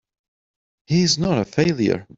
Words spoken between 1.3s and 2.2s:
a failure!